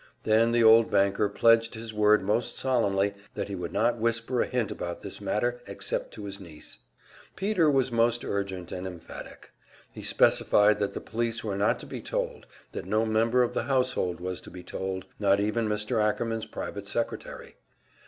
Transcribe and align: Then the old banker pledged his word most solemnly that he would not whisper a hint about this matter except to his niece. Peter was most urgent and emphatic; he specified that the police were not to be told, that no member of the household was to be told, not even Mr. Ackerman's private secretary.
Then 0.23 0.51
the 0.51 0.63
old 0.63 0.89
banker 0.89 1.29
pledged 1.29 1.75
his 1.75 1.93
word 1.93 2.23
most 2.23 2.57
solemnly 2.57 3.13
that 3.35 3.49
he 3.49 3.53
would 3.53 3.71
not 3.71 3.99
whisper 3.99 4.41
a 4.41 4.47
hint 4.47 4.71
about 4.71 5.03
this 5.03 5.21
matter 5.21 5.61
except 5.67 6.11
to 6.15 6.25
his 6.25 6.39
niece. 6.39 6.79
Peter 7.35 7.69
was 7.69 7.91
most 7.91 8.25
urgent 8.25 8.71
and 8.71 8.87
emphatic; 8.87 9.51
he 9.91 10.01
specified 10.01 10.79
that 10.79 10.95
the 10.95 11.01
police 11.01 11.43
were 11.43 11.55
not 11.55 11.77
to 11.81 11.85
be 11.85 12.01
told, 12.01 12.47
that 12.71 12.85
no 12.87 13.05
member 13.05 13.43
of 13.43 13.53
the 13.53 13.65
household 13.65 14.19
was 14.19 14.41
to 14.41 14.49
be 14.49 14.63
told, 14.63 15.05
not 15.19 15.39
even 15.39 15.69
Mr. 15.69 16.03
Ackerman's 16.03 16.47
private 16.47 16.87
secretary. 16.87 17.57